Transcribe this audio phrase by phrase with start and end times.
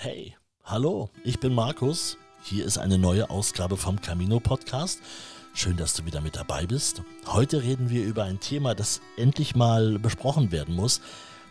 [0.00, 2.18] Hey, hallo, ich bin Markus.
[2.40, 5.00] Hier ist eine neue Ausgabe vom Camino Podcast.
[5.54, 7.02] Schön, dass du wieder mit dabei bist.
[7.26, 11.00] Heute reden wir über ein Thema, das endlich mal besprochen werden muss.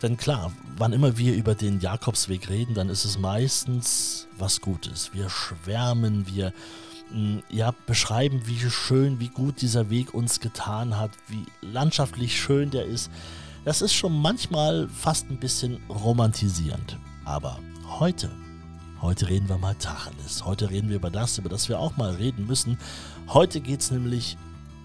[0.02, 5.14] Denn klar, wann immer wir über den Jakobsweg reden, dann ist es meistens was Gutes.
[5.14, 6.54] Wir schwärmen, wir
[7.12, 12.72] mm, ja, beschreiben, wie schön, wie gut dieser Weg uns getan hat, wie landschaftlich schön
[12.72, 13.12] der ist.
[13.66, 16.98] Das ist schon manchmal fast ein bisschen romantisierend.
[17.26, 18.32] Aber heute,
[19.02, 20.46] heute reden wir mal Tacheles.
[20.46, 22.78] Heute reden wir über das, über das wir auch mal reden müssen.
[23.28, 24.38] Heute geht es nämlich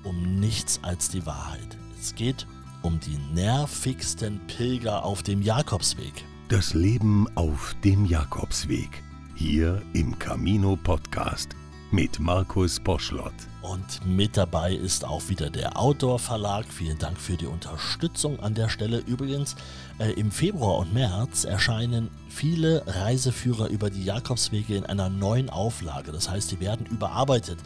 [0.05, 1.77] um nichts als die Wahrheit.
[2.01, 2.47] Es geht
[2.83, 6.25] um die nervigsten Pilger auf dem Jakobsweg.
[6.49, 9.03] Das Leben auf dem Jakobsweg.
[9.35, 11.57] Hier im Camino Podcast
[11.93, 13.35] mit Markus Poschlott.
[13.61, 16.65] Und mit dabei ist auch wieder der Outdoor Verlag.
[16.67, 18.99] Vielen Dank für die Unterstützung an der Stelle.
[19.07, 19.57] Übrigens,
[19.99, 26.13] äh, im Februar und März erscheinen viele Reiseführer über die Jakobswege in einer neuen Auflage.
[26.13, 27.59] Das heißt, die werden überarbeitet.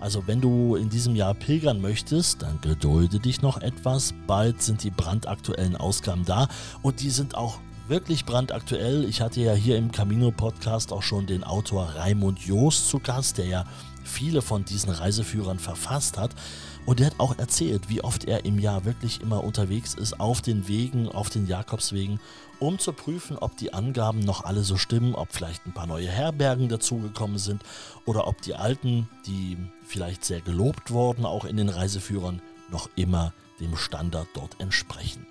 [0.00, 4.14] Also wenn du in diesem Jahr pilgern möchtest, dann gedulde dich noch etwas.
[4.26, 6.48] Bald sind die brandaktuellen Ausgaben da
[6.82, 9.04] und die sind auch wirklich brandaktuell.
[9.04, 13.38] Ich hatte ja hier im Camino Podcast auch schon den Autor Raimund Joost zu Gast,
[13.38, 13.64] der ja
[14.04, 16.30] viele von diesen Reiseführern verfasst hat.
[16.86, 20.42] Und er hat auch erzählt, wie oft er im Jahr wirklich immer unterwegs ist auf
[20.42, 22.20] den Wegen, auf den Jakobswegen,
[22.58, 26.08] um zu prüfen, ob die Angaben noch alle so stimmen, ob vielleicht ein paar neue
[26.08, 27.62] Herbergen dazugekommen sind
[28.04, 33.32] oder ob die alten, die vielleicht sehr gelobt wurden, auch in den Reiseführern, noch immer
[33.60, 35.26] dem Standard dort entsprechen.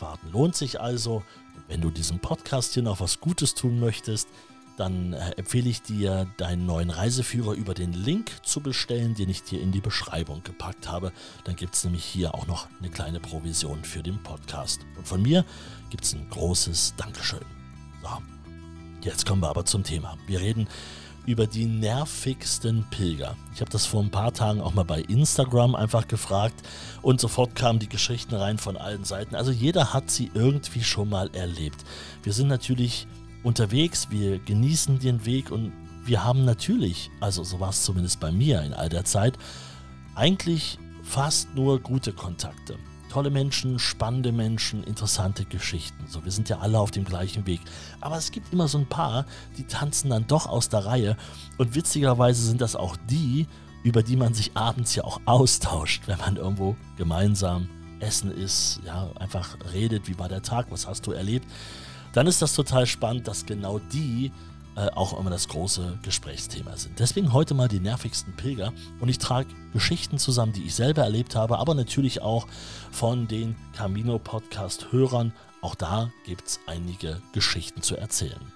[0.00, 1.22] Warten lohnt sich also.
[1.68, 4.28] Wenn du diesem Podcast hier noch was Gutes tun möchtest,
[4.76, 9.42] dann äh, empfehle ich dir, deinen neuen Reiseführer über den Link zu bestellen, den ich
[9.42, 11.12] dir in die Beschreibung gepackt habe.
[11.44, 14.80] Dann gibt es nämlich hier auch noch eine kleine Provision für den Podcast.
[14.96, 15.44] Und von mir
[15.90, 17.44] gibt es ein großes Dankeschön.
[18.02, 18.08] So,
[19.02, 20.16] jetzt kommen wir aber zum Thema.
[20.26, 20.68] Wir reden
[21.26, 23.36] über die nervigsten Pilger.
[23.54, 26.54] Ich habe das vor ein paar Tagen auch mal bei Instagram einfach gefragt
[27.02, 29.34] und sofort kamen die Geschichten rein von allen Seiten.
[29.34, 31.84] Also jeder hat sie irgendwie schon mal erlebt.
[32.22, 33.06] Wir sind natürlich
[33.42, 35.72] unterwegs, wir genießen den Weg und
[36.04, 39.36] wir haben natürlich, also so war es zumindest bei mir in all der Zeit,
[40.14, 42.76] eigentlich fast nur gute Kontakte.
[43.10, 46.04] Tolle Menschen, spannende Menschen, interessante Geschichten.
[46.08, 47.60] So, wir sind ja alle auf dem gleichen Weg.
[48.00, 51.16] Aber es gibt immer so ein paar, die tanzen dann doch aus der Reihe.
[51.58, 53.46] Und witzigerweise sind das auch die,
[53.84, 57.68] über die man sich abends ja auch austauscht, wenn man irgendwo gemeinsam
[58.00, 61.46] essen ist, ja, einfach redet, wie war der Tag, was hast du erlebt
[62.16, 64.32] dann ist das total spannend, dass genau die
[64.76, 66.98] äh, auch immer das große Gesprächsthema sind.
[66.98, 71.34] Deswegen heute mal die nervigsten Pilger und ich trage Geschichten zusammen, die ich selber erlebt
[71.34, 72.46] habe, aber natürlich auch
[72.92, 75.32] von den Camino Podcast Hörern.
[75.62, 78.55] Auch da gibt es einige Geschichten zu erzählen.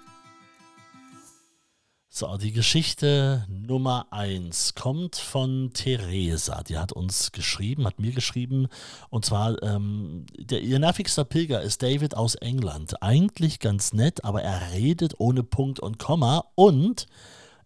[2.13, 6.65] So, die Geschichte Nummer 1 kommt von Theresa.
[6.65, 8.67] Die hat uns geschrieben, hat mir geschrieben.
[9.11, 13.01] Und zwar, ähm, der, ihr nervigster Pilger ist David aus England.
[13.01, 16.47] Eigentlich ganz nett, aber er redet ohne Punkt und Komma.
[16.57, 17.07] Und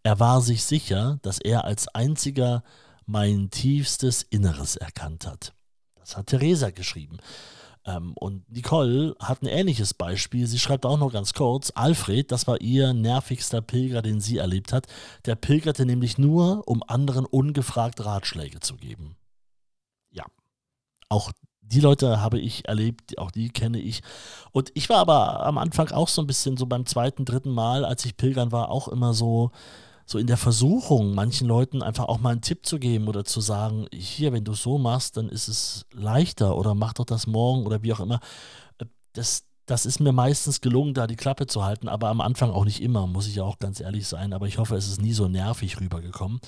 [0.03, 2.65] er war sich sicher, dass er als einziger
[3.07, 5.55] mein tiefstes Inneres erkannt hat.
[5.97, 7.17] Das hat Theresa geschrieben.
[7.87, 10.47] Ähm, und Nicole hat ein ähnliches Beispiel.
[10.47, 14.73] Sie schreibt auch noch ganz kurz, Alfred, das war ihr nervigster Pilger, den sie erlebt
[14.73, 14.87] hat.
[15.27, 19.17] Der pilgerte nämlich nur, um anderen ungefragt Ratschläge zu geben.
[20.11, 20.25] Ja,
[21.09, 24.03] auch die Leute habe ich erlebt, auch die kenne ich.
[24.53, 27.85] Und ich war aber am Anfang auch so ein bisschen so beim zweiten, dritten Mal,
[27.85, 29.51] als ich pilgern war, auch immer so,
[30.07, 33.41] so in der Versuchung, manchen Leuten einfach auch mal einen Tipp zu geben oder zu
[33.41, 37.27] sagen, hier, wenn du es so machst, dann ist es leichter oder mach doch das
[37.27, 38.21] morgen oder wie auch immer.
[38.79, 42.51] Äh, das, das ist mir meistens gelungen, da die Klappe zu halten, aber am Anfang
[42.51, 44.33] auch nicht immer, muss ich ja auch ganz ehrlich sein.
[44.33, 46.41] Aber ich hoffe, es ist nie so nervig rübergekommen.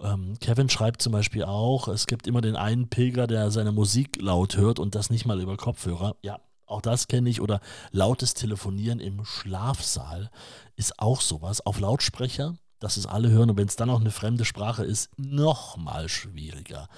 [0.00, 4.20] Ähm, Kevin schreibt zum Beispiel auch, es gibt immer den einen Pilger, der seine Musik
[4.20, 6.16] laut hört und das nicht mal über Kopfhörer.
[6.22, 7.40] Ja, auch das kenne ich.
[7.40, 10.30] Oder lautes Telefonieren im Schlafsaal
[10.76, 11.64] ist auch sowas.
[11.64, 15.10] Auf Lautsprecher dass es alle hören und wenn es dann auch eine fremde Sprache ist,
[15.18, 16.88] noch mal schwieriger.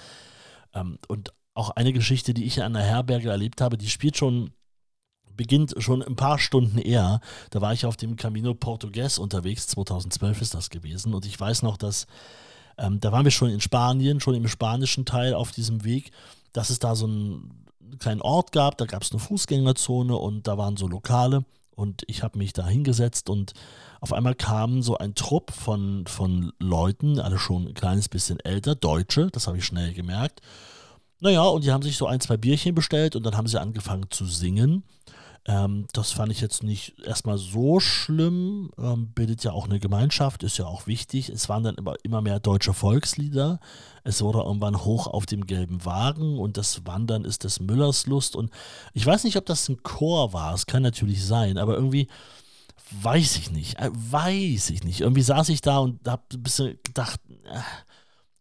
[0.74, 4.50] Ähm, und auch eine Geschichte, die ich an der Herberge erlebt habe, die spielt schon
[5.36, 7.20] beginnt schon ein paar Stunden eher.
[7.50, 11.12] Da war ich auf dem Camino Portugues unterwegs, 2012 ist das gewesen.
[11.12, 12.06] Und ich weiß noch, dass
[12.78, 16.10] ähm, da waren wir schon in Spanien, schon im spanischen Teil auf diesem Weg,
[16.52, 17.66] dass es da so einen
[17.98, 21.44] kleinen Ort gab, da gab es eine Fußgängerzone und da waren so Lokale.
[21.76, 23.52] Und ich habe mich da hingesetzt und
[24.00, 28.74] auf einmal kam so ein Trupp von, von Leuten, alle schon ein kleines bisschen älter,
[28.74, 30.40] Deutsche, das habe ich schnell gemerkt.
[31.20, 34.06] Naja, und die haben sich so ein, zwei Bierchen bestellt und dann haben sie angefangen
[34.10, 34.84] zu singen.
[35.48, 38.70] Ähm, das fand ich jetzt nicht erstmal so schlimm.
[38.78, 41.28] Ähm, bildet ja auch eine Gemeinschaft, ist ja auch wichtig.
[41.28, 43.60] Es waren dann immer, immer mehr deutsche Volkslieder.
[44.02, 48.34] Es wurde irgendwann hoch auf dem gelben Wagen und das Wandern ist des Müllers Lust.
[48.34, 48.50] Und
[48.92, 50.52] ich weiß nicht, ob das ein Chor war.
[50.52, 52.08] Es kann natürlich sein, aber irgendwie
[53.02, 53.78] weiß ich nicht.
[53.78, 55.00] Äh, weiß ich nicht.
[55.00, 57.60] Irgendwie saß ich da und habe ein bisschen gedacht, äh,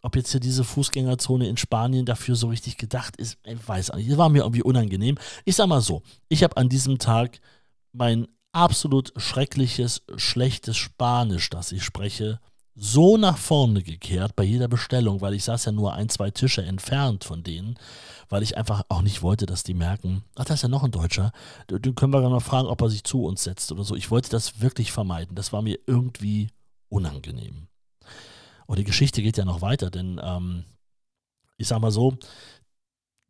[0.05, 4.11] ob jetzt hier diese Fußgängerzone in Spanien dafür so richtig gedacht ist, ich weiß nicht.
[4.11, 5.17] Das war mir irgendwie unangenehm.
[5.45, 7.39] Ich sag mal so, ich habe an diesem Tag
[7.91, 12.39] mein absolut schreckliches, schlechtes Spanisch, das ich spreche,
[12.75, 16.61] so nach vorne gekehrt bei jeder Bestellung, weil ich saß ja nur ein, zwei Tische
[16.61, 17.79] entfernt von denen,
[18.29, 20.91] weil ich einfach auch nicht wollte, dass die merken, ach, da ist ja noch ein
[20.91, 21.31] Deutscher,
[21.69, 23.95] den können wir dann mal fragen, ob er sich zu uns setzt oder so.
[23.95, 25.35] Ich wollte das wirklich vermeiden.
[25.35, 26.49] Das war mir irgendwie
[26.89, 27.67] unangenehm.
[28.65, 30.65] Und die Geschichte geht ja noch weiter, denn ähm,
[31.57, 32.17] ich sag mal so,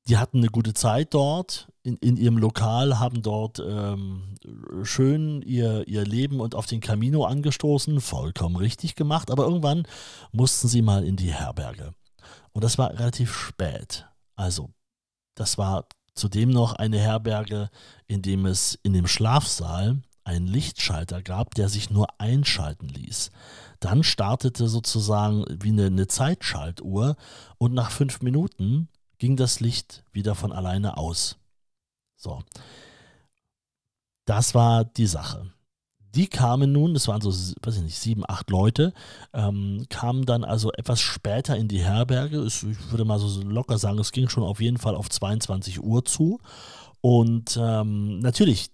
[0.08, 4.36] die hatten eine gute Zeit dort in, in ihrem Lokal, haben dort ähm,
[4.84, 9.88] schön ihr, ihr Leben und auf den Camino angestoßen, vollkommen richtig gemacht, aber irgendwann
[10.32, 11.94] mussten sie mal in die Herberge.
[12.52, 14.06] Und das war relativ spät.
[14.36, 14.70] Also,
[15.36, 17.70] das war zudem noch eine Herberge,
[18.08, 23.32] in dem es in dem Schlafsaal einen Lichtschalter gab, der sich nur einschalten ließ.
[23.86, 27.18] Dann startete sozusagen wie eine, eine Zeitschaltuhr
[27.60, 28.90] und nach fünf Minuten
[29.20, 31.38] ging das Licht wieder von alleine aus.
[32.16, 32.42] So.
[34.26, 35.52] Das war die Sache.
[36.00, 38.92] Die kamen nun, das waren so, weiß ich nicht, sieben, acht Leute,
[39.34, 42.44] ähm, kamen dann also etwas später in die Herberge.
[42.44, 46.04] Ich würde mal so locker sagen, es ging schon auf jeden Fall auf 22 Uhr
[46.06, 46.40] zu.
[47.02, 48.72] Und ähm, natürlich,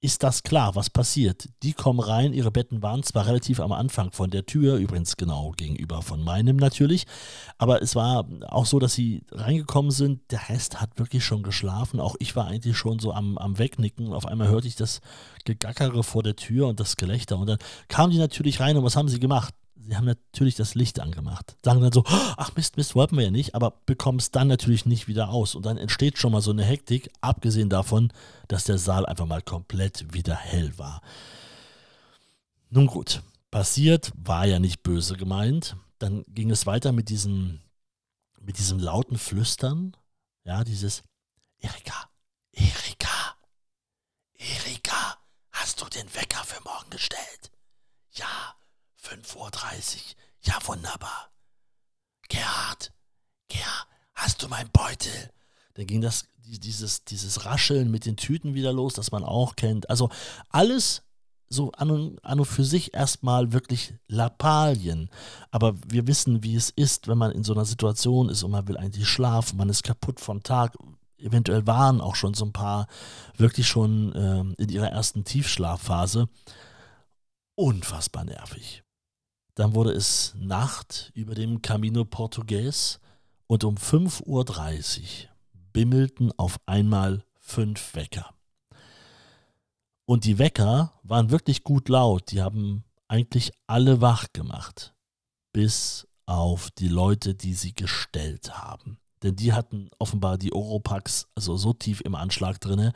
[0.00, 1.48] ist das klar, was passiert.
[1.64, 5.52] Die kommen rein, ihre Betten waren zwar relativ am Anfang von der Tür, übrigens genau
[5.56, 7.04] gegenüber von meinem natürlich,
[7.58, 11.98] aber es war auch so, dass sie reingekommen sind, der Rest hat wirklich schon geschlafen,
[11.98, 15.00] auch ich war eigentlich schon so am, am Wegnicken, auf einmal hörte ich das
[15.44, 17.58] Gegackere vor der Tür und das Gelächter und dann
[17.88, 19.52] kamen die natürlich rein und was haben sie gemacht?
[19.88, 21.56] Sie haben natürlich das Licht angemacht.
[21.64, 24.84] Sagen dann so, ach Mist, Mist, wollten wir ja nicht, aber bekommen es dann natürlich
[24.84, 25.54] nicht wieder aus.
[25.54, 28.12] Und dann entsteht schon mal so eine Hektik, abgesehen davon,
[28.48, 31.00] dass der Saal einfach mal komplett wieder hell war.
[32.70, 35.76] Nun gut, passiert, war ja nicht böse gemeint.
[35.98, 37.60] Dann ging es weiter mit diesem,
[38.40, 39.96] mit diesem lauten Flüstern.
[40.44, 41.02] Ja, dieses
[41.58, 42.10] Erika,
[42.52, 43.36] Erika,
[44.34, 45.18] Erika,
[45.50, 47.50] hast du den Wecker für morgen gestellt?
[48.12, 48.54] Ja,
[49.08, 49.52] 5.30 Uhr.
[50.42, 51.30] Ja, wunderbar.
[52.28, 52.92] Gerhard,
[53.48, 55.30] Gerhard, hast du meinen Beutel?
[55.74, 59.88] Dann ging das, dieses, dieses Rascheln mit den Tüten wieder los, das man auch kennt.
[59.88, 60.10] Also
[60.50, 61.02] alles
[61.48, 65.08] so an und, an und für sich erstmal wirklich Lappalien.
[65.50, 68.68] Aber wir wissen, wie es ist, wenn man in so einer Situation ist und man
[68.68, 70.76] will eigentlich schlafen, man ist kaputt vom Tag.
[71.16, 72.86] Eventuell waren auch schon so ein paar
[73.36, 76.28] wirklich schon ähm, in ihrer ersten Tiefschlafphase.
[77.56, 78.84] Unfassbar nervig.
[79.58, 83.00] Dann wurde es Nacht über dem Camino Portugues
[83.48, 85.30] und um 5.30 Uhr
[85.72, 88.32] bimmelten auf einmal fünf Wecker.
[90.04, 92.30] Und die Wecker waren wirklich gut laut.
[92.30, 94.94] Die haben eigentlich alle wach gemacht.
[95.52, 99.00] Bis auf die Leute, die sie gestellt haben.
[99.22, 102.92] Denn die hatten offenbar die Oropax also so tief im Anschlag drinne,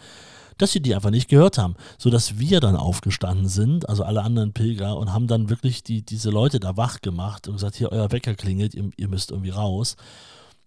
[0.59, 1.75] dass sie die einfach nicht gehört haben.
[1.99, 6.31] Sodass wir dann aufgestanden sind, also alle anderen Pilger, und haben dann wirklich die, diese
[6.31, 9.97] Leute da wach gemacht und gesagt, hier, euer Wecker klingelt, ihr, ihr müsst irgendwie raus.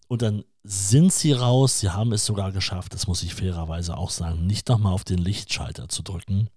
[0.08, 4.12] Und dann sind sie raus, sie haben es sogar geschafft, das muss ich fairerweise auch
[4.12, 6.50] sagen, nicht nochmal auf den Lichtschalter zu drücken.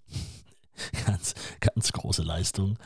[1.06, 2.78] ganz, ganz große Leistung.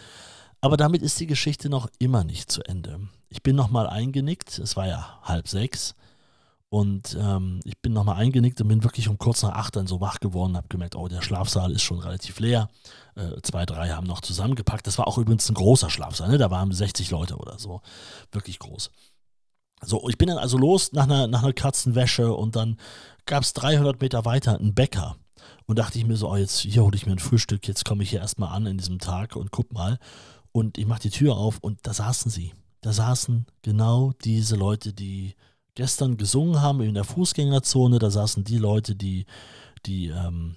[0.63, 3.01] Aber damit ist die Geschichte noch immer nicht zu Ende.
[3.29, 5.97] Ich bin nochmal eingenickt, es war ja halb sechs.
[6.69, 10.01] Und ähm, ich bin nochmal eingenickt und bin wirklich um kurz nach acht dann so
[10.01, 12.71] wach geworden, habe gemerkt, oh, der Schlafsaal ist schon relativ leer.
[13.17, 14.87] Äh, zwei, drei haben noch zusammengepackt.
[14.87, 16.39] Das war auch übrigens ein großer Schlafsaal, ne?
[16.39, 17.83] da waren 60 Leute oder so.
[18.31, 18.91] Wirklich groß.
[19.85, 22.79] So, ich bin dann also los nach einer, nach einer Katzenwäsche und dann
[23.27, 25.17] gab es 300 Meter weiter einen Bäcker.
[25.67, 28.05] Und dachte ich mir so, oh, jetzt hier hole ich mir ein Frühstück, jetzt komme
[28.05, 29.99] ich hier erstmal an in diesem Tag und guck mal.
[30.53, 32.53] Und ich mache die Tür auf und da saßen sie.
[32.83, 35.35] Da saßen genau diese Leute, die
[35.75, 37.99] gestern gesungen haben in der Fußgängerzone.
[37.99, 39.25] Da saßen die Leute, die,
[39.87, 40.57] die ähm,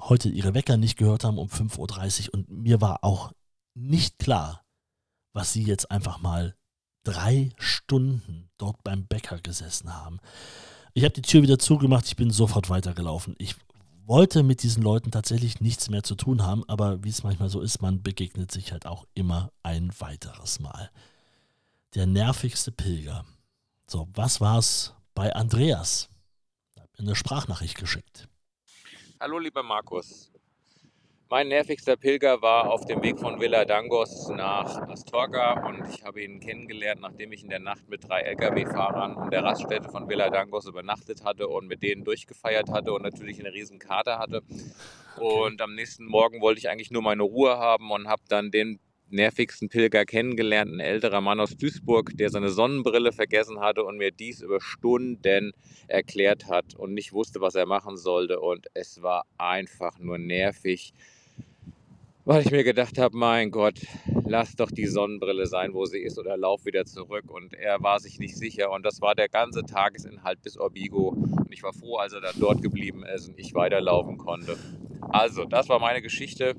[0.00, 2.34] heute ihre Wecker nicht gehört haben um 5.30 Uhr.
[2.34, 3.32] Und mir war auch
[3.74, 4.64] nicht klar,
[5.32, 6.54] was sie jetzt einfach mal
[7.04, 10.20] drei Stunden dort beim Bäcker gesessen haben.
[10.94, 13.34] Ich habe die Tür wieder zugemacht, ich bin sofort weitergelaufen.
[13.38, 13.56] Ich
[14.06, 17.60] wollte mit diesen Leuten tatsächlich nichts mehr zu tun haben, aber wie es manchmal so
[17.60, 20.90] ist, man begegnet sich halt auch immer ein weiteres Mal.
[21.94, 23.24] Der nervigste Pilger.
[23.86, 26.08] So, was war es bei Andreas?
[26.78, 28.28] Hat mir eine Sprachnachricht geschickt.
[29.20, 30.31] Hallo, lieber Markus.
[31.32, 36.22] Mein nervigster Pilger war auf dem Weg von Villa Dangos nach Astorga und ich habe
[36.22, 40.28] ihn kennengelernt, nachdem ich in der Nacht mit drei Lkw-Fahrern an der Raststätte von Villa
[40.28, 44.42] Dangos übernachtet hatte und mit denen durchgefeiert hatte und natürlich eine riesen Karte hatte.
[45.18, 48.78] Und am nächsten Morgen wollte ich eigentlich nur meine Ruhe haben und habe dann den
[49.08, 54.10] nervigsten Pilger kennengelernt, ein älterer Mann aus Duisburg, der seine Sonnenbrille vergessen hatte und mir
[54.10, 55.52] dies über Stunden
[55.88, 58.38] erklärt hat und nicht wusste, was er machen sollte.
[58.38, 60.92] Und es war einfach nur nervig
[62.24, 63.80] weil ich mir gedacht habe, mein Gott,
[64.26, 67.30] lass doch die Sonnenbrille sein, wo sie ist oder lauf wieder zurück.
[67.30, 71.08] Und er war sich nicht sicher und das war der ganze Tagesinhalt bis Orbigo.
[71.08, 74.56] Und ich war froh, als er dann dort geblieben ist und ich weiterlaufen konnte.
[75.00, 76.54] Also, das war meine Geschichte.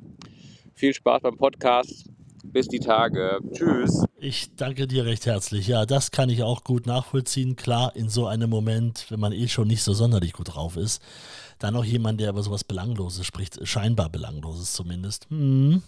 [0.74, 2.10] Viel Spaß beim Podcast.
[2.44, 3.40] Bis die Tage.
[3.52, 4.06] Tschüss.
[4.26, 5.68] Ich danke dir recht herzlich.
[5.68, 7.58] Ja, das kann ich auch gut nachvollziehen.
[7.58, 11.02] Klar, in so einem Moment, wenn man eh schon nicht so sonderlich gut drauf ist,
[11.60, 15.30] dann noch jemand, der über sowas Belangloses spricht, scheinbar Belangloses zumindest.
[15.30, 15.84] Hm.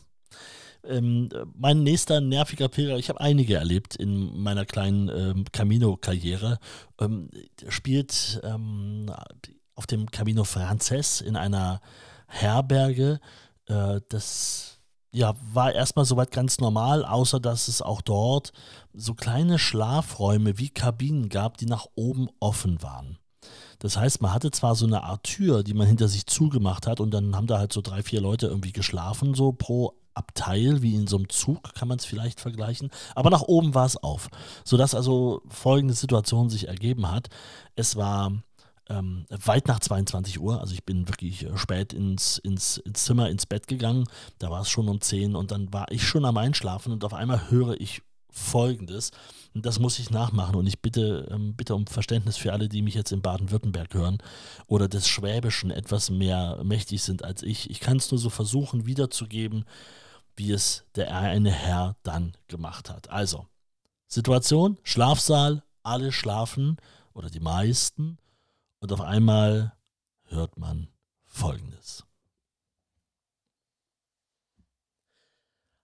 [0.83, 6.59] Ähm, mein nächster nerviger Pilger, ich habe einige erlebt in meiner kleinen ähm, Camino-Karriere,
[6.99, 7.29] ähm,
[7.69, 9.13] spielt ähm,
[9.75, 11.79] auf dem Camino Frances in einer
[12.27, 13.21] Herberge.
[13.67, 14.81] Äh, das
[15.15, 18.51] ja, war erstmal soweit ganz normal, außer dass es auch dort
[18.93, 23.17] so kleine Schlafräume wie Kabinen gab, die nach oben offen waren.
[23.79, 26.99] Das heißt, man hatte zwar so eine Art Tür, die man hinter sich zugemacht hat
[26.99, 30.95] und dann haben da halt so drei, vier Leute irgendwie geschlafen, so pro Abteil, wie
[30.95, 32.89] in so einem Zug, kann man es vielleicht vergleichen.
[33.15, 34.29] Aber nach oben war es auf,
[34.65, 37.29] sodass also folgende Situation sich ergeben hat.
[37.75, 38.33] Es war
[38.89, 43.29] ähm, weit nach 22 Uhr, also ich bin wirklich äh, spät ins, ins, ins Zimmer,
[43.29, 44.05] ins Bett gegangen,
[44.39, 47.13] da war es schon um 10 und dann war ich schon am Einschlafen und auf
[47.13, 48.01] einmal höre ich
[48.35, 49.11] Folgendes.
[49.53, 52.81] Und das muss ich nachmachen und ich bitte, ähm, bitte um Verständnis für alle, die
[52.81, 54.17] mich jetzt in Baden-Württemberg hören
[54.67, 57.69] oder des Schwäbischen etwas mehr mächtig sind als ich.
[57.69, 59.63] Ich kann es nur so versuchen wiederzugeben,
[60.35, 63.09] wie es der eine Herr dann gemacht hat.
[63.09, 63.47] Also,
[64.07, 66.75] Situation, Schlafsaal, alle schlafen
[67.13, 68.17] oder die meisten
[68.79, 69.77] und auf einmal
[70.23, 70.87] hört man
[71.23, 72.05] Folgendes.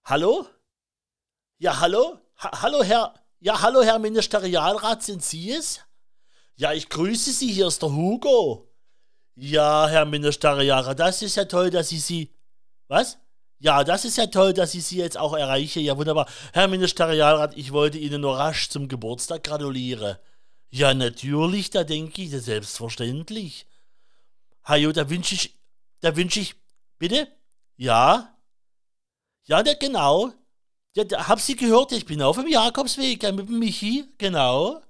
[0.03, 0.45] Hallo?
[1.57, 2.17] Ja, hallo?
[2.38, 3.13] Ha hallo, Herr.
[3.39, 5.81] Ja, hallo, Herr Ministerialrat, sind Sie es?
[6.55, 8.71] Ja, ich grüße Sie, hier ist der Hugo.
[9.36, 12.33] Ja, Herr Ministerialrat, das ist ja toll, dass ich Sie.
[12.88, 13.17] Was?
[13.60, 15.79] Ja, das ist ja toll, dass ich Sie jetzt auch erreiche.
[15.79, 16.27] Ja, wunderbar.
[16.53, 20.17] Herr Ministerialrat, ich wollte Ihnen nur rasch zum Geburtstag gratulieren.
[20.72, 23.68] Ja, natürlich, da denke ich, selbstverständlich.
[24.63, 25.56] Hajo, da wünsche ich,
[26.00, 26.56] da wünsche ich,
[26.98, 27.28] bitte?
[27.75, 28.38] Ja?
[29.44, 30.32] Ja, da, genau.
[30.96, 34.82] Ja, da, hab Sie gehört, ich bin auf dem Jakobsweg ja, mit dem Michi, genau.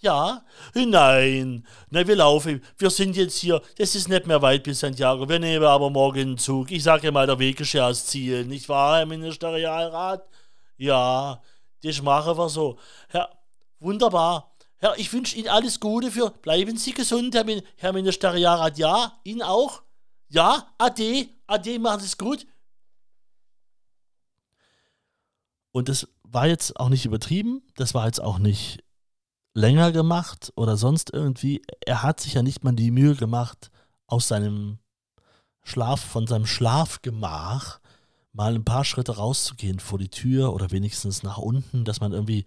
[0.00, 0.44] Ja,
[0.74, 5.28] nein, nein, wir laufen, wir sind jetzt hier, das ist nicht mehr weit bis Santiago,
[5.28, 6.70] wir nehmen aber morgen einen Zug.
[6.70, 10.24] Ich sage mal, der Weg ist ja das Ziel, nicht wahr, Herr Ministerialrat?
[10.76, 11.42] Ja,
[11.82, 12.78] das machen wir so.
[13.12, 13.28] Ja,
[13.80, 14.54] wunderbar.
[14.78, 17.44] Herr, ich wünsche Ihnen alles Gute für, bleiben Sie gesund, Herr,
[17.76, 18.78] Herr Ministerialrat.
[18.78, 19.82] Ja, Ihnen auch?
[20.28, 22.46] Ja, ade, ade, machen Sie es gut.
[25.72, 28.84] Und das war jetzt auch nicht übertrieben, das war jetzt auch nicht
[29.54, 31.62] länger gemacht oder sonst irgendwie.
[31.84, 33.70] Er hat sich ja nicht mal die Mühe gemacht,
[34.06, 34.78] aus seinem
[35.62, 37.80] Schlaf, von seinem Schlafgemach
[38.32, 42.44] mal ein paar Schritte rauszugehen vor die Tür oder wenigstens nach unten, dass man irgendwie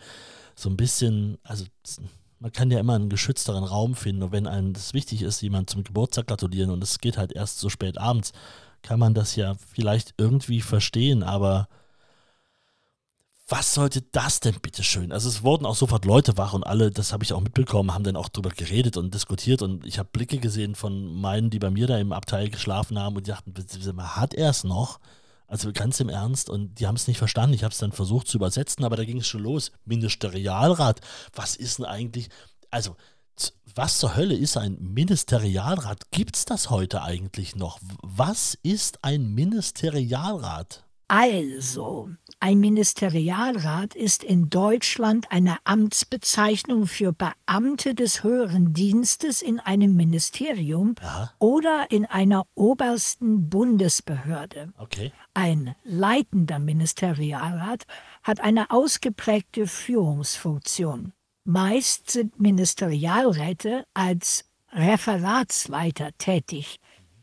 [0.55, 1.65] so ein bisschen, also
[2.41, 5.69] man kann ja immer einen geschützteren Raum finden und wenn einem das wichtig ist, jemand
[5.69, 8.33] zum Geburtstag gratulieren und es geht halt erst so spät abends,
[8.81, 11.67] kann man das ja vielleicht irgendwie verstehen, aber
[13.47, 15.11] was sollte das denn bitte schön?
[15.11, 18.03] Also es wurden auch sofort Leute wach und alle, das habe ich auch mitbekommen, haben
[18.03, 21.69] dann auch drüber geredet und diskutiert und ich habe Blicke gesehen von meinen, die bei
[21.69, 23.53] mir da im Abteil geschlafen haben und die dachten,
[23.99, 24.99] hat er es noch?
[25.51, 27.53] Also ganz im Ernst und die haben es nicht verstanden.
[27.53, 29.73] Ich habe es dann versucht zu übersetzen, aber da ging es schon los.
[29.83, 31.01] Ministerialrat,
[31.33, 32.29] was ist denn eigentlich?
[32.69, 32.95] Also
[33.75, 36.09] was zur Hölle ist ein Ministerialrat?
[36.11, 37.79] Gibt es das heute eigentlich noch?
[38.01, 40.85] Was ist ein Ministerialrat?
[41.09, 42.11] Also,
[42.43, 50.95] ein Ministerialrat ist in Deutschland eine Amtsbezeichnung für Beamte des höheren Dienstes in einem Ministerium
[51.01, 51.31] Aha.
[51.37, 54.73] oder in einer obersten Bundesbehörde.
[54.79, 55.11] Okay.
[55.35, 57.83] Ein leitender Ministerialrat
[58.23, 61.13] hat eine ausgeprägte Führungsfunktion.
[61.43, 66.79] Meist sind Ministerialräte als Referatsleiter tätig.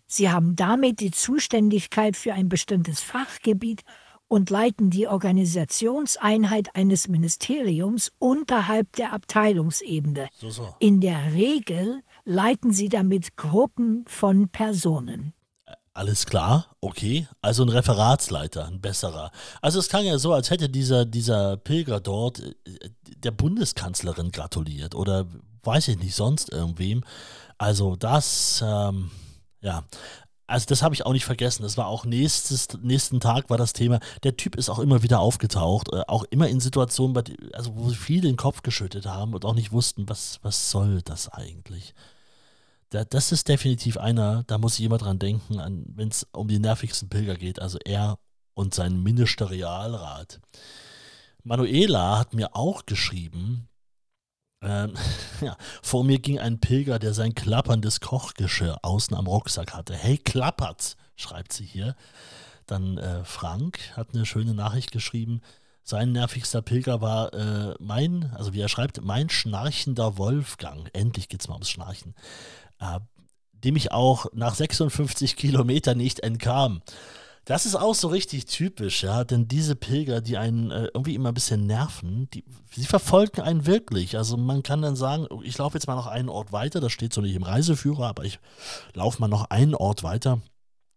[0.06, 3.82] Sie haben damit die Zuständigkeit für ein bestimmtes Fachgebiet
[4.28, 10.28] und leiten die Organisationseinheit eines Ministeriums unterhalb der Abteilungsebene.
[10.38, 10.74] So, so.
[10.78, 15.32] In der Regel leiten sie damit Gruppen von Personen.
[15.94, 17.26] Alles klar, okay.
[17.42, 19.32] Also ein Referatsleiter, ein besserer.
[19.60, 22.52] Also es klang ja so, als hätte dieser, dieser Pilger dort äh,
[23.16, 25.26] der Bundeskanzlerin gratuliert oder
[25.64, 27.02] weiß ich nicht, sonst irgendwem.
[27.56, 29.10] Also das, ähm,
[29.60, 29.82] ja.
[30.48, 31.62] Also das habe ich auch nicht vergessen.
[31.62, 34.00] Das war auch nächstes, nächsten Tag war das Thema.
[34.24, 37.88] Der Typ ist auch immer wieder aufgetaucht, äh, auch immer in Situationen, bei, also wo
[37.90, 41.94] viele den Kopf geschüttet haben und auch nicht wussten, was, was soll das eigentlich
[42.90, 46.58] da, das ist definitiv einer, da muss ich immer dran denken, wenn es um die
[46.58, 48.18] nervigsten Pilger geht, also er
[48.54, 50.40] und sein Ministerialrat.
[51.44, 53.68] Manuela hat mir auch geschrieben,
[54.62, 54.94] ähm,
[55.40, 59.94] ja, vor mir ging ein Pilger, der sein klapperndes Kochgeschirr außen am Rucksack hatte.
[59.94, 61.94] Hey, klappert's, schreibt sie hier.
[62.66, 65.40] Dann äh, Frank hat eine schöne Nachricht geschrieben.
[65.82, 70.90] Sein nervigster Pilger war äh, mein, also wie er schreibt, mein schnarchender Wolfgang.
[70.92, 72.14] Endlich geht's mal ums Schnarchen
[72.80, 73.00] äh,
[73.64, 76.80] dem ich auch nach 56 Kilometern nicht entkam.
[77.44, 81.30] Das ist auch so richtig typisch, ja, denn diese Pilger, die einen äh, irgendwie immer
[81.30, 84.16] ein bisschen nerven, die, sie verfolgen einen wirklich.
[84.16, 86.92] Also man kann dann sagen, oh, ich laufe jetzt mal noch einen Ort weiter, das
[86.92, 88.38] steht so nicht im Reiseführer, aber ich
[88.92, 90.42] laufe mal noch einen Ort weiter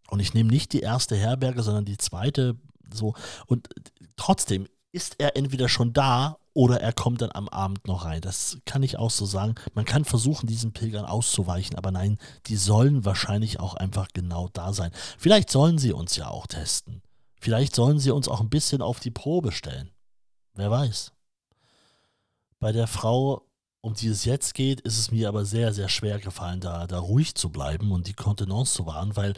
[0.10, 2.58] und ich nehme nicht die erste Herberge, sondern die zweite,
[2.94, 3.14] so.
[3.48, 3.70] Und
[4.18, 8.22] trotzdem ist er entweder schon da oder er kommt dann am Abend noch rein.
[8.22, 9.56] Das kann ich auch so sagen.
[9.74, 12.18] Man kann versuchen, diesen Pilgern auszuweichen, aber nein,
[12.48, 14.92] die sollen wahrscheinlich auch einfach genau da sein.
[15.18, 17.02] Vielleicht sollen sie uns ja auch testen.
[17.40, 19.92] Vielleicht sollen sie uns auch ein bisschen auf die Probe stellen.
[20.54, 21.14] Wer weiß.
[22.60, 23.48] Bei der Frau,
[23.80, 27.00] um die es jetzt geht, ist es mir aber sehr, sehr schwer gefallen, da, da
[27.00, 29.34] ruhig zu bleiben und die Kontenance zu wahren, weil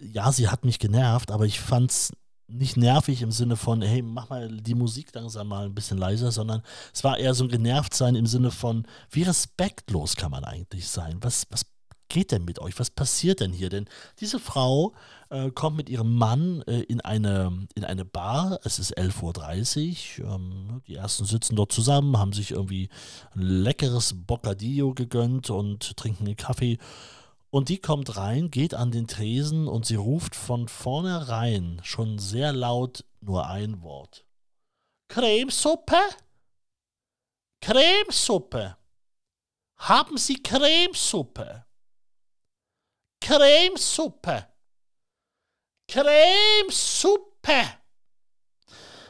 [0.00, 2.12] ja, sie hat mich genervt, aber ich fand es
[2.46, 6.30] nicht nervig im Sinne von, hey, mach mal die Musik langsam mal ein bisschen leiser,
[6.30, 10.88] sondern es war eher so ein Genervtsein im Sinne von, wie respektlos kann man eigentlich
[10.88, 11.18] sein?
[11.20, 11.66] Was, was
[12.08, 12.78] geht denn mit euch?
[12.78, 13.70] Was passiert denn hier?
[13.70, 13.86] Denn
[14.20, 14.92] diese Frau
[15.30, 20.34] äh, kommt mit ihrem Mann äh, in, eine, in eine Bar, es ist 11.30 Uhr,
[20.34, 22.88] ähm, die ersten sitzen dort zusammen, haben sich irgendwie
[23.34, 26.78] ein leckeres Boccadillo gegönnt und trinken einen Kaffee
[27.54, 32.52] und die kommt rein, geht an den Tresen und sie ruft von vornherein schon sehr
[32.52, 34.24] laut nur ein Wort.
[35.06, 36.00] Cremesuppe?
[37.60, 38.76] Cremesuppe.
[39.78, 41.64] Haben Sie Cremesuppe?
[43.20, 44.48] Cremesuppe.
[45.86, 47.62] Cremesuppe.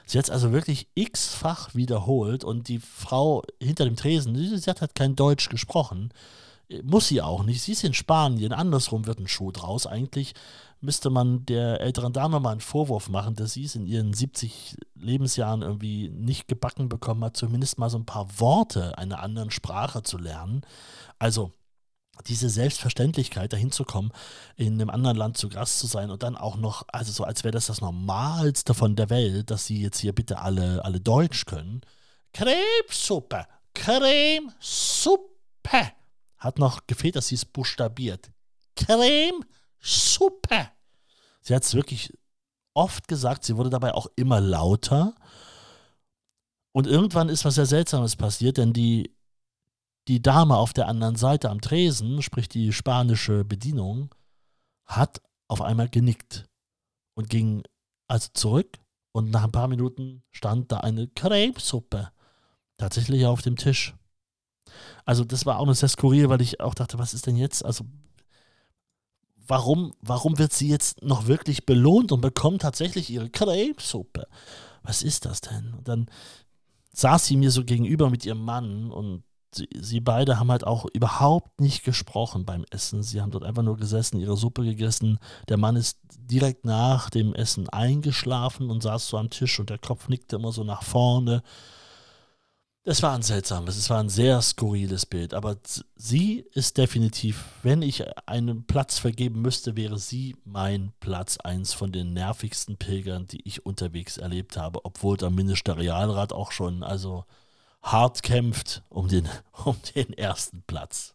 [0.05, 4.83] Sie hat es also wirklich x-fach wiederholt und die Frau hinter dem Tresen, sie hat
[4.83, 6.13] halt kein Deutsch gesprochen,
[6.83, 7.63] muss sie auch nicht.
[7.63, 8.53] Sie ist in Spanien.
[8.53, 9.87] Andersrum wird ein Schuh draus.
[9.87, 10.35] Eigentlich
[10.81, 14.77] müsste man der älteren Dame mal einen Vorwurf machen, dass sie es in ihren 70
[14.95, 20.03] Lebensjahren irgendwie nicht gebacken bekommen hat, zumindest mal so ein paar Worte einer anderen Sprache
[20.03, 20.63] zu lernen.
[21.19, 21.53] Also
[22.27, 24.13] diese Selbstverständlichkeit, dahin zu kommen,
[24.57, 27.43] in einem anderen Land zu Gast zu sein und dann auch noch, also so als
[27.43, 31.45] wäre das das Normalste von der Welt, dass sie jetzt hier bitte alle, alle Deutsch
[31.45, 31.81] können.
[32.33, 35.25] Cremesuppe, Cremesuppe
[36.45, 38.31] hat noch gefehlt, dass sie es buchstabiert.
[38.77, 39.45] Creme
[39.81, 40.69] Suppe.
[41.41, 42.13] Sie hat es wirklich
[42.75, 45.15] oft gesagt, sie wurde dabei auch immer lauter.
[46.73, 49.15] Und irgendwann ist was sehr Seltsames passiert, denn die,
[50.09, 54.15] die Dame auf der anderen Seite am Tresen, sprich die spanische Bedienung,
[54.85, 56.47] hat auf einmal genickt
[57.15, 57.63] und ging
[58.07, 58.79] also zurück
[59.13, 62.11] und nach ein paar Minuten stand da eine Cremesuppe
[62.77, 63.95] tatsächlich auf dem Tisch.
[65.05, 67.65] Also das war auch noch sehr skurril, weil ich auch dachte, was ist denn jetzt?
[67.65, 67.85] Also
[69.47, 74.27] warum, warum wird sie jetzt noch wirklich belohnt und bekommt tatsächlich ihre Cremesuppe?
[74.83, 75.75] Was ist das denn?
[75.75, 76.07] Und dann
[76.93, 80.87] saß sie mir so gegenüber mit ihrem Mann und sie, sie, beide haben halt auch
[80.93, 83.03] überhaupt nicht gesprochen beim Essen.
[83.03, 85.19] Sie haben dort einfach nur gesessen, ihre Suppe gegessen.
[85.49, 89.79] Der Mann ist direkt nach dem Essen eingeschlafen und saß so am Tisch und der
[89.79, 91.43] Kopf nickte immer so nach vorne.
[92.87, 95.57] Es war ein seltsames, es war ein sehr skurriles Bild, aber
[95.97, 101.93] sie ist definitiv, wenn ich einen Platz vergeben müsste, wäre sie mein Platz eins von
[101.93, 107.25] den nervigsten Pilgern, die ich unterwegs erlebt habe, obwohl der Ministerialrat auch schon also
[107.83, 109.31] hart kämpft um den,
[109.65, 111.15] um den ersten Platz.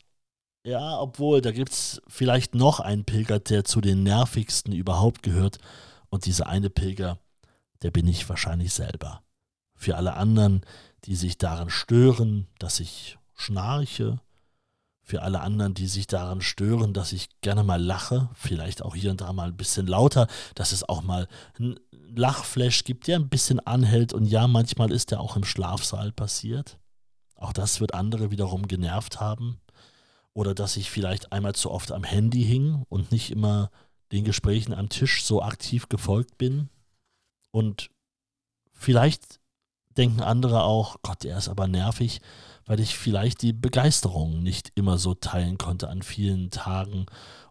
[0.66, 5.60] Ja, obwohl, da gibt es vielleicht noch einen Pilger, der zu den nervigsten überhaupt gehört.
[6.10, 7.20] Und dieser eine Pilger,
[7.84, 9.22] der bin ich wahrscheinlich selber.
[9.76, 10.66] Für alle anderen,
[11.06, 14.20] die sich daran stören, dass ich schnarche,
[15.10, 19.10] für alle anderen, die sich daran stören, dass ich gerne mal lache, vielleicht auch hier
[19.10, 21.28] und da mal ein bisschen lauter, dass es auch mal
[21.60, 26.12] ein Lachflash gibt, der ein bisschen anhält und ja, manchmal ist der auch im Schlafsaal
[26.12, 26.78] passiert.
[27.36, 29.60] Auch das wird andere wiederum genervt haben.
[30.34, 33.72] Oder dass ich vielleicht einmal zu oft am Handy hing und nicht immer
[34.12, 36.70] den Gesprächen am Tisch so aktiv gefolgt bin.
[37.52, 37.90] Und
[38.74, 39.39] vielleicht
[40.00, 42.22] denken andere auch, Gott, er ist aber nervig,
[42.66, 47.06] weil ich vielleicht die Begeisterung nicht immer so teilen konnte an vielen Tagen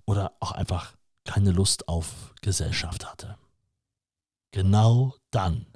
[0.06, 3.36] oder auch einfach keine Lust auf Gesellschaft hatte.
[4.50, 5.66] Genau dann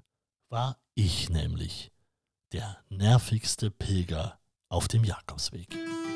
[0.49, 1.93] war ich nämlich
[2.53, 4.39] der nervigste Pilger
[4.71, 5.69] auf dem Jakobsweg.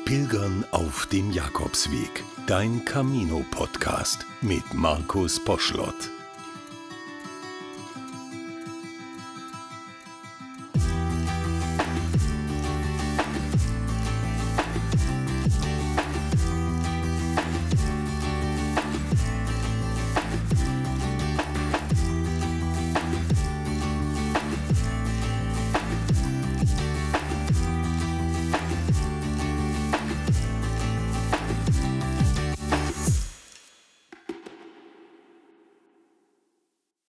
[0.05, 2.23] Pilgern auf dem Jakobsweg.
[2.47, 6.16] Dein Camino-Podcast mit Markus Poschlott.